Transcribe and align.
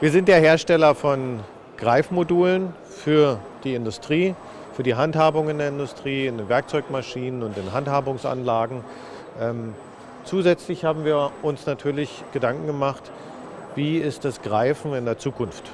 Wir 0.00 0.12
sind 0.12 0.28
der 0.28 0.38
Hersteller 0.38 0.94
von 0.94 1.40
Greifmodulen 1.76 2.72
für 2.88 3.40
die 3.64 3.74
Industrie, 3.74 4.36
für 4.72 4.84
die 4.84 4.94
Handhabung 4.94 5.48
in 5.48 5.58
der 5.58 5.70
Industrie, 5.70 6.28
in 6.28 6.38
den 6.38 6.48
Werkzeugmaschinen 6.48 7.42
und 7.42 7.58
in 7.58 7.72
Handhabungsanlagen. 7.72 8.84
Ähm, 9.40 9.74
zusätzlich 10.22 10.84
haben 10.84 11.04
wir 11.04 11.32
uns 11.42 11.66
natürlich 11.66 12.22
Gedanken 12.32 12.68
gemacht, 12.68 13.10
wie 13.74 13.98
ist 13.98 14.24
das 14.24 14.40
Greifen 14.40 14.94
in 14.94 15.04
der 15.04 15.18
Zukunft. 15.18 15.64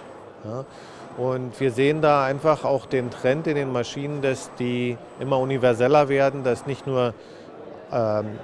Und 1.18 1.60
wir 1.60 1.70
sehen 1.70 2.00
da 2.00 2.24
einfach 2.24 2.64
auch 2.64 2.86
den 2.86 3.10
Trend 3.10 3.46
in 3.46 3.56
den 3.56 3.72
Maschinen, 3.72 4.22
dass 4.22 4.50
die 4.58 4.96
immer 5.20 5.38
universeller 5.38 6.08
werden, 6.08 6.44
dass 6.44 6.66
nicht 6.66 6.86
nur 6.86 7.12
ähm, 7.92 8.38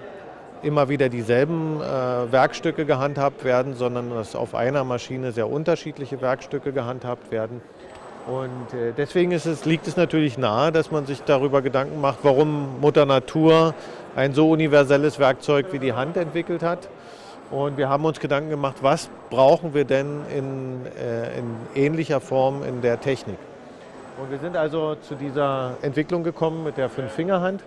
immer 0.63 0.89
wieder 0.89 1.09
dieselben 1.09 1.81
äh, 1.81 2.33
Werkstücke 2.33 2.85
gehandhabt 2.85 3.45
werden, 3.45 3.75
sondern 3.75 4.11
dass 4.11 4.35
auf 4.37 4.55
einer 4.55 4.85
Maschine 4.85 5.33
sehr 5.33 5.51
unterschiedliche 5.51 6.21
Werkstücke 6.21 6.73
gehandhabt 6.73 7.31
werden. 7.31 7.61
Und 8.27 8.79
äh, 8.79 8.93
deswegen 8.96 9.32
es, 9.32 9.65
liegt 9.65 9.87
es 9.87 9.96
natürlich 9.96 10.39
nahe, 10.39 10.73
dass 10.73 10.91
man 10.91 11.07
sich 11.07 11.23
darüber 11.23 11.63
Gedanken 11.63 12.01
macht, 12.01 12.18
warum 12.23 12.81
Mutter 12.81 13.07
Natur 13.07 13.75
ein 14.15 14.35
so 14.35 14.51
universelles 14.51 15.18
Werkzeug 15.18 15.67
wie 15.73 15.79
die 15.79 15.95
Hand 15.95 16.17
entwickelt 16.17 16.63
hat. 16.63 16.89
Und 17.51 17.77
wir 17.77 17.89
haben 17.89 18.04
uns 18.04 18.21
Gedanken 18.21 18.51
gemacht, 18.51 18.77
was 18.82 19.11
brauchen 19.29 19.75
wir 19.75 19.85
denn 19.85 20.21
in, 20.35 20.87
äh, 20.87 21.39
in 21.39 21.57
ähnlicher 21.75 22.21
Form 22.21 22.63
in 22.63 22.81
der 22.81 23.01
Technik. 23.01 23.39
Und 24.23 24.31
wir 24.31 24.39
sind 24.39 24.57
also 24.57 24.96
zu 24.96 25.15
dieser 25.15 25.77
Entwicklung 25.82 26.23
gekommen 26.23 26.63
mit 26.63 26.77
der 26.77 26.89
Fünf-Finger-Hand. 26.89 27.65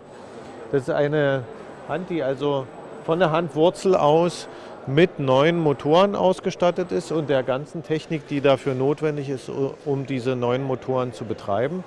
Das 0.72 0.84
ist 0.84 0.90
eine 0.90 1.44
Hand, 1.90 2.10
die 2.10 2.24
also 2.24 2.66
von 3.04 3.20
der 3.20 3.32
Handwurzel 3.32 3.96
aus 3.96 4.48
mit 4.88 5.20
neuen 5.20 5.60
Motoren 5.60 6.16
ausgestattet 6.16 6.92
ist 6.92 7.12
und 7.12 7.30
der 7.30 7.44
ganzen 7.44 7.84
Technik, 7.84 8.28
die 8.28 8.42
dafür 8.42 8.74
notwendig 8.76 9.30
ist, 9.30 9.50
um 9.86 10.06
diese 10.06 10.36
neuen 10.36 10.64
Motoren 10.64 11.14
zu 11.14 11.26
betreiben. 11.26 11.84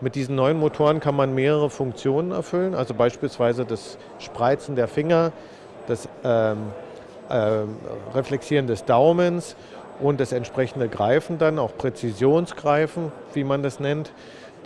Mit 0.00 0.14
diesen 0.14 0.34
neuen 0.34 0.58
Motoren 0.58 1.00
kann 1.00 1.16
man 1.16 1.34
mehrere 1.34 1.70
Funktionen 1.70 2.32
erfüllen, 2.32 2.74
also 2.74 2.92
beispielsweise 2.92 3.64
das 3.64 3.96
Spreizen 4.18 4.76
der 4.76 4.88
Finger, 4.88 5.32
das 5.86 6.08
ähm, 6.22 6.58
äh, 7.30 7.62
Reflexieren 8.14 8.66
des 8.66 8.84
Daumens 8.84 9.56
und 10.00 10.20
das 10.20 10.32
entsprechende 10.32 10.88
Greifen 10.88 11.38
dann, 11.38 11.58
auch 11.58 11.74
Präzisionsgreifen, 11.78 13.10
wie 13.32 13.44
man 13.44 13.62
das 13.62 13.80
nennt. 13.80 14.12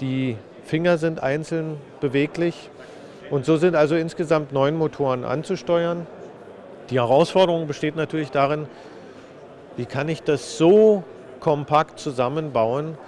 Die 0.00 0.36
Finger 0.64 0.98
sind 0.98 1.22
einzeln 1.22 1.76
beweglich 2.00 2.70
und 3.30 3.44
so 3.44 3.56
sind 3.56 3.76
also 3.76 3.94
insgesamt 3.94 4.52
neun 4.52 4.76
Motoren 4.76 5.24
anzusteuern. 5.24 6.06
Die 6.90 6.96
Herausforderung 6.96 7.68
besteht 7.68 7.94
natürlich 7.94 8.30
darin, 8.30 8.66
wie 9.76 9.86
kann 9.86 10.08
ich 10.08 10.22
das 10.22 10.58
so 10.58 11.04
kompakt 11.38 12.00
zusammenbauen, 12.00 12.98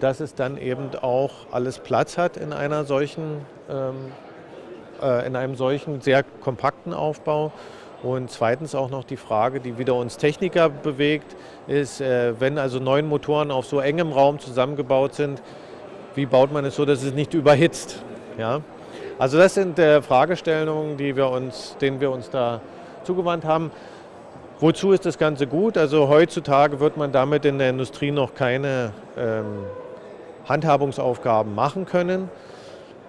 dass 0.00 0.20
es 0.20 0.34
dann 0.34 0.58
eben 0.58 0.90
auch 1.00 1.32
alles 1.50 1.78
Platz 1.78 2.18
hat 2.18 2.36
in 2.36 2.52
einer 2.52 2.84
solchen, 2.84 3.40
ähm, 3.70 4.12
äh, 5.02 5.26
in 5.26 5.34
einem 5.34 5.56
solchen 5.56 6.02
sehr 6.02 6.22
kompakten 6.22 6.92
Aufbau. 6.92 7.52
Und 8.02 8.30
zweitens 8.30 8.74
auch 8.74 8.90
noch 8.90 9.04
die 9.04 9.18
Frage, 9.18 9.60
die 9.60 9.76
wieder 9.76 9.94
uns 9.94 10.16
Techniker 10.16 10.70
bewegt, 10.70 11.36
ist, 11.66 12.00
äh, 12.00 12.38
wenn 12.38 12.58
also 12.58 12.78
neun 12.78 13.06
Motoren 13.06 13.50
auf 13.50 13.66
so 13.66 13.80
engem 13.80 14.12
Raum 14.12 14.38
zusammengebaut 14.38 15.14
sind, 15.14 15.42
wie 16.14 16.26
baut 16.26 16.52
man 16.52 16.64
es 16.64 16.76
so, 16.76 16.84
dass 16.84 17.02
es 17.02 17.12
nicht 17.12 17.34
überhitzt? 17.34 18.02
Ja? 18.38 18.62
Also 19.20 19.36
das 19.36 19.52
sind 19.52 19.78
äh, 19.78 20.00
Fragestellungen, 20.00 20.96
die 20.96 21.14
wir 21.14 21.28
uns, 21.28 21.76
denen 21.78 22.00
wir 22.00 22.10
uns 22.10 22.30
da 22.30 22.62
zugewandt 23.04 23.44
haben. 23.44 23.70
Wozu 24.60 24.92
ist 24.92 25.04
das 25.04 25.18
Ganze 25.18 25.46
gut? 25.46 25.76
Also 25.76 26.08
heutzutage 26.08 26.80
wird 26.80 26.96
man 26.96 27.12
damit 27.12 27.44
in 27.44 27.58
der 27.58 27.68
Industrie 27.68 28.12
noch 28.12 28.34
keine 28.34 28.94
ähm, 29.18 29.66
Handhabungsaufgaben 30.48 31.54
machen 31.54 31.84
können. 31.84 32.30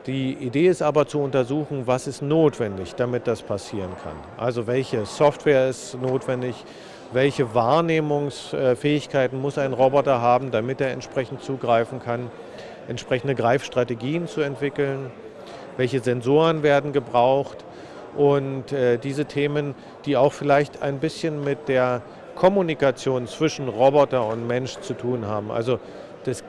Die 0.06 0.34
Idee 0.34 0.68
ist 0.68 0.82
aber 0.82 1.08
zu 1.08 1.22
untersuchen, 1.22 1.88
was 1.88 2.08
ist 2.08 2.22
notwendig, 2.22 2.96
damit 2.96 3.26
das 3.26 3.42
passieren 3.42 3.92
kann. 4.04 4.18
Also 4.36 4.68
welche 4.68 5.06
Software 5.06 5.70
ist 5.70 5.98
notwendig, 6.02 6.56
welche 7.14 7.56
Wahrnehmungsfähigkeiten 7.56 9.40
muss 9.40 9.58
ein 9.58 9.72
Roboter 9.72 10.22
haben, 10.22 10.52
damit 10.52 10.82
er 10.82 10.92
entsprechend 10.92 11.42
zugreifen 11.42 12.02
kann, 12.02 12.30
entsprechende 12.90 13.34
Greifstrategien 13.34 14.28
zu 14.28 14.42
entwickeln 14.42 15.10
welche 15.78 16.00
Sensoren 16.00 16.64
werden 16.64 16.94
gebraucht 16.94 17.66
und 18.16 18.72
äh, 18.72 18.98
diese 18.98 19.26
Themen, 19.26 19.76
die 20.06 20.18
auch 20.18 20.34
vielleicht 20.34 20.82
ein 20.82 21.00
bisschen 21.00 21.44
mit 21.44 21.68
der 21.68 22.02
Kommunikation 22.36 23.28
zwischen 23.28 23.68
Roboter 23.68 24.26
und 24.28 24.48
Mensch 24.48 24.80
zu 24.80 24.94
tun 24.94 25.26
haben. 25.26 25.52
Also 25.52 25.80
das 26.24 26.44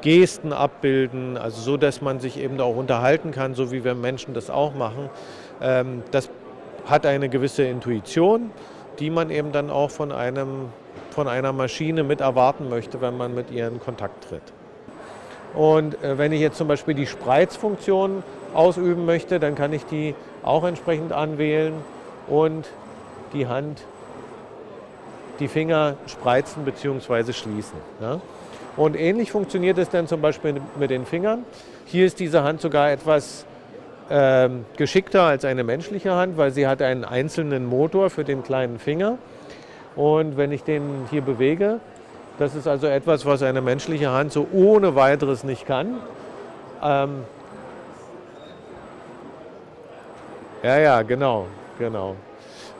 Gesten 0.00 0.52
abbilden, 0.52 1.36
also 1.36 1.60
so, 1.60 1.76
dass 1.76 2.00
man 2.00 2.20
sich 2.20 2.38
eben 2.38 2.60
auch 2.60 2.76
unterhalten 2.76 3.32
kann, 3.32 3.54
so 3.54 3.72
wie 3.72 3.84
wir 3.84 3.94
Menschen 3.94 4.34
das 4.34 4.50
auch 4.50 4.74
machen. 4.74 5.10
Ähm, 5.60 6.02
das 6.10 6.30
hat 6.86 7.04
eine 7.04 7.28
gewisse 7.28 7.64
Intuition, 7.64 8.50
die 8.98 9.10
man 9.10 9.30
eben 9.30 9.52
dann 9.52 9.70
auch 9.70 9.90
von, 9.90 10.12
einem, 10.12 10.70
von 11.10 11.28
einer 11.28 11.52
Maschine 11.52 12.04
mit 12.04 12.20
erwarten 12.20 12.68
möchte, 12.68 13.00
wenn 13.00 13.16
man 13.16 13.34
mit 13.34 13.50
ihr 13.50 13.68
in 13.68 13.80
Kontakt 13.80 14.28
tritt. 14.28 14.42
Und 15.54 16.02
äh, 16.02 16.18
wenn 16.18 16.32
ich 16.32 16.40
jetzt 16.40 16.56
zum 16.56 16.68
Beispiel 16.68 16.94
die 16.94 17.06
Spreizfunktion 17.06 18.22
ausüben 18.54 19.06
möchte, 19.06 19.40
dann 19.40 19.54
kann 19.54 19.72
ich 19.72 19.84
die 19.86 20.14
auch 20.42 20.64
entsprechend 20.64 21.12
anwählen 21.12 21.74
und 22.28 22.66
die 23.32 23.46
Hand, 23.46 23.82
die 25.40 25.48
Finger 25.48 25.94
spreizen 26.06 26.64
bzw. 26.64 27.32
schließen. 27.32 27.78
Ja? 28.00 28.20
Und 28.76 28.96
ähnlich 28.96 29.32
funktioniert 29.32 29.78
es 29.78 29.90
dann 29.90 30.06
zum 30.06 30.20
Beispiel 30.20 30.60
mit 30.78 30.90
den 30.90 31.04
Fingern. 31.04 31.44
Hier 31.86 32.06
ist 32.06 32.20
diese 32.20 32.42
Hand 32.44 32.60
sogar 32.60 32.90
etwas 32.92 33.44
äh, 34.08 34.48
geschickter 34.76 35.22
als 35.22 35.44
eine 35.44 35.64
menschliche 35.64 36.14
Hand, 36.14 36.36
weil 36.36 36.52
sie 36.52 36.66
hat 36.66 36.82
einen 36.82 37.04
einzelnen 37.04 37.66
Motor 37.66 38.10
für 38.10 38.24
den 38.24 38.42
kleinen 38.42 38.78
Finger. 38.78 39.18
Und 39.96 40.36
wenn 40.36 40.52
ich 40.52 40.62
den 40.62 41.06
hier 41.10 41.22
bewege, 41.22 41.80
das 42.38 42.54
ist 42.54 42.66
also 42.68 42.86
etwas, 42.86 43.26
was 43.26 43.42
eine 43.42 43.60
menschliche 43.60 44.10
Hand 44.10 44.32
so 44.32 44.46
ohne 44.52 44.94
weiteres 44.94 45.44
nicht 45.44 45.66
kann. 45.66 45.96
Ähm 46.82 47.24
ja, 50.62 50.78
ja, 50.78 51.02
genau, 51.02 51.46
genau. 51.78 52.14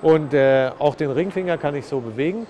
Und 0.00 0.32
äh, 0.32 0.70
auch 0.78 0.94
den 0.94 1.10
Ringfinger 1.10 1.58
kann 1.58 1.74
ich 1.74 1.86
so 1.86 2.00
bewegen. 2.00 2.46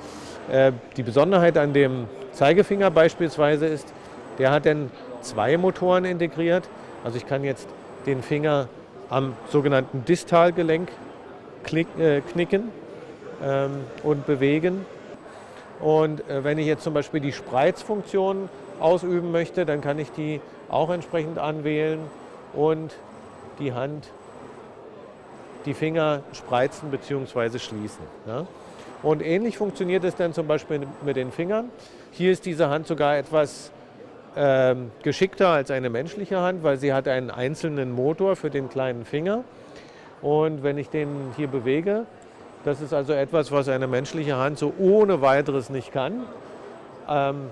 Äh, 0.50 0.72
die 0.96 1.02
Besonderheit 1.02 1.56
an 1.56 1.72
dem 1.72 2.06
Zeigefinger 2.32 2.90
beispielsweise 2.90 3.66
ist, 3.66 3.92
der 4.38 4.50
hat 4.50 4.66
dann 4.66 4.90
zwei 5.22 5.56
Motoren 5.56 6.04
integriert. 6.04 6.68
Also 7.04 7.16
ich 7.16 7.26
kann 7.26 7.42
jetzt 7.42 7.68
den 8.06 8.22
Finger 8.22 8.68
am 9.08 9.34
sogenannten 9.48 10.04
Distalgelenk 10.04 10.90
äh, 11.72 12.20
knicken 12.20 12.70
ähm, 13.42 13.70
und 14.02 14.26
bewegen. 14.26 14.84
Und 15.80 16.28
äh, 16.28 16.44
wenn 16.44 16.58
ich 16.58 16.66
jetzt 16.66 16.82
zum 16.82 16.94
Beispiel 16.94 17.20
die 17.20 17.32
Spreizfunktion 17.32 18.48
ausüben 18.80 19.30
möchte, 19.32 19.66
dann 19.66 19.80
kann 19.80 19.98
ich 19.98 20.10
die 20.12 20.40
auch 20.68 20.90
entsprechend 20.90 21.38
anwählen 21.38 22.00
und 22.52 22.94
die 23.58 23.72
Hand, 23.72 24.08
die 25.66 25.74
Finger 25.74 26.22
spreizen 26.32 26.90
bzw. 26.90 27.58
schließen. 27.58 28.04
Ja? 28.26 28.46
Und 29.02 29.22
ähnlich 29.22 29.58
funktioniert 29.58 30.04
es 30.04 30.16
dann 30.16 30.32
zum 30.32 30.46
Beispiel 30.46 30.86
mit 31.04 31.16
den 31.16 31.30
Fingern. 31.30 31.70
Hier 32.10 32.32
ist 32.32 32.46
diese 32.46 32.68
Hand 32.68 32.86
sogar 32.86 33.16
etwas 33.16 33.70
ähm, 34.36 34.90
geschickter 35.02 35.48
als 35.48 35.70
eine 35.70 35.88
menschliche 35.88 36.40
Hand, 36.40 36.64
weil 36.64 36.78
sie 36.78 36.92
hat 36.92 37.06
einen 37.06 37.30
einzelnen 37.30 37.92
Motor 37.92 38.34
für 38.36 38.50
den 38.50 38.68
kleinen 38.68 39.04
Finger. 39.04 39.44
Und 40.20 40.64
wenn 40.64 40.78
ich 40.78 40.90
den 40.90 41.08
hier 41.36 41.46
bewege, 41.46 42.06
das 42.68 42.82
ist 42.82 42.92
also 42.92 43.14
etwas, 43.14 43.50
was 43.50 43.66
eine 43.70 43.86
menschliche 43.86 44.36
Hand 44.36 44.58
so 44.58 44.74
ohne 44.78 45.22
weiteres 45.22 45.70
nicht 45.70 45.90
kann. 45.90 46.26
Ähm 47.08 47.50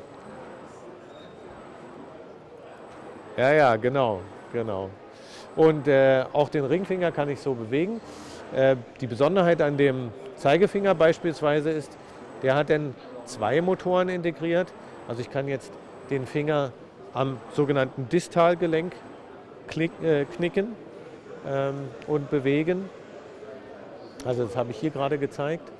ja, 3.38 3.52
ja, 3.52 3.76
genau, 3.76 4.20
genau. 4.52 4.90
Und 5.56 5.88
äh, 5.88 6.24
auch 6.34 6.50
den 6.50 6.66
Ringfinger 6.66 7.12
kann 7.12 7.30
ich 7.30 7.40
so 7.40 7.54
bewegen. 7.54 8.02
Äh, 8.54 8.76
die 9.00 9.06
Besonderheit 9.06 9.62
an 9.62 9.78
dem 9.78 10.10
Zeigefinger 10.36 10.94
beispielsweise 10.94 11.70
ist, 11.70 11.96
der 12.42 12.54
hat 12.54 12.68
dann 12.68 12.94
zwei 13.24 13.62
Motoren 13.62 14.10
integriert. 14.10 14.68
Also 15.08 15.22
ich 15.22 15.30
kann 15.30 15.48
jetzt 15.48 15.72
den 16.10 16.26
Finger 16.26 16.72
am 17.14 17.38
sogenannten 17.54 18.06
Distalgelenk 18.10 18.92
äh, 20.02 20.26
knicken 20.26 20.76
ähm, 21.48 21.88
und 22.06 22.28
bewegen. 22.28 22.90
Also 24.26 24.44
das 24.44 24.56
habe 24.56 24.72
ich 24.72 24.78
hier 24.78 24.90
gerade 24.90 25.18
gezeigt. 25.18 25.70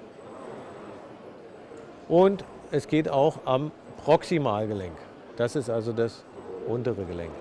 Und 2.08 2.44
es 2.70 2.86
geht 2.86 3.08
auch 3.08 3.38
am 3.44 3.72
Proximalgelenk. 4.04 4.96
Das 5.36 5.56
ist 5.56 5.68
also 5.68 5.92
das 5.92 6.24
untere 6.68 7.04
Gelenk. 7.04 7.32